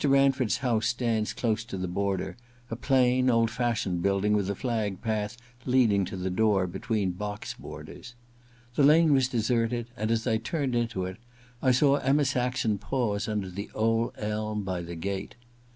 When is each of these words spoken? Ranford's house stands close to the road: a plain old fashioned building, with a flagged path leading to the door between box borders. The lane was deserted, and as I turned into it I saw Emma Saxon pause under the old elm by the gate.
Ranford's 0.03 0.57
house 0.65 0.87
stands 0.87 1.31
close 1.31 1.63
to 1.65 1.77
the 1.77 1.87
road: 1.87 2.35
a 2.71 2.75
plain 2.75 3.29
old 3.29 3.51
fashioned 3.51 4.01
building, 4.01 4.33
with 4.33 4.49
a 4.49 4.55
flagged 4.55 5.03
path 5.03 5.37
leading 5.63 6.05
to 6.05 6.17
the 6.17 6.31
door 6.31 6.65
between 6.65 7.11
box 7.11 7.53
borders. 7.53 8.15
The 8.73 8.81
lane 8.81 9.13
was 9.13 9.27
deserted, 9.29 9.91
and 9.95 10.09
as 10.09 10.25
I 10.25 10.37
turned 10.37 10.73
into 10.73 11.05
it 11.05 11.17
I 11.61 11.69
saw 11.69 11.97
Emma 11.97 12.25
Saxon 12.25 12.79
pause 12.79 13.27
under 13.27 13.47
the 13.51 13.69
old 13.75 14.13
elm 14.17 14.63
by 14.63 14.81
the 14.81 14.95
gate. 14.95 15.35